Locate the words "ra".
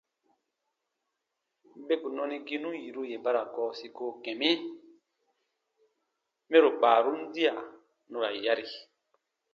3.35-3.43, 8.23-8.29